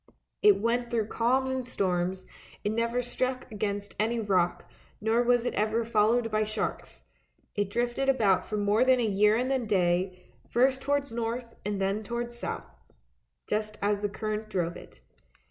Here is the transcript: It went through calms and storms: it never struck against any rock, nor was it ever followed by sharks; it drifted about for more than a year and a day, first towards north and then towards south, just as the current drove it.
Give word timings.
It 0.41 0.59
went 0.59 0.89
through 0.89 1.09
calms 1.09 1.51
and 1.51 1.63
storms: 1.63 2.25
it 2.63 2.71
never 2.71 3.03
struck 3.03 3.45
against 3.51 3.93
any 3.99 4.19
rock, 4.19 4.67
nor 4.99 5.21
was 5.21 5.45
it 5.45 5.53
ever 5.53 5.85
followed 5.85 6.31
by 6.31 6.43
sharks; 6.43 7.03
it 7.53 7.69
drifted 7.69 8.09
about 8.09 8.43
for 8.43 8.57
more 8.57 8.83
than 8.83 8.99
a 8.99 9.05
year 9.05 9.35
and 9.35 9.53
a 9.53 9.59
day, 9.59 10.25
first 10.49 10.81
towards 10.81 11.13
north 11.13 11.53
and 11.63 11.79
then 11.79 12.01
towards 12.01 12.35
south, 12.35 12.65
just 13.45 13.77
as 13.79 14.01
the 14.01 14.09
current 14.09 14.49
drove 14.49 14.75
it. 14.75 15.01